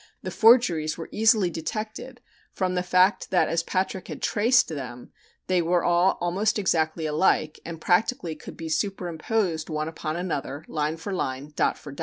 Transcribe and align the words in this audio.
the 0.23 0.31
forgeries 0.31 0.97
were 0.97 1.09
easily 1.11 1.51
detected 1.51 2.21
from 2.51 2.73
the 2.73 2.81
fact 2.81 3.29
that 3.29 3.47
as 3.47 3.61
Patrick 3.61 4.07
had 4.07 4.19
traced 4.19 4.69
them 4.69 5.11
they 5.45 5.61
were 5.61 5.83
all 5.83 6.17
almost 6.19 6.57
exactly 6.57 7.05
alike 7.05 7.59
and 7.63 7.79
practically 7.79 8.33
could 8.35 8.57
be 8.57 8.67
superimposed 8.67 9.69
one 9.69 9.87
upon 9.87 10.15
another, 10.17 10.65
line 10.67 10.97
for 10.97 11.13
line, 11.13 11.53
dot 11.55 11.77
for 11.77 11.91
dot. 11.91 11.99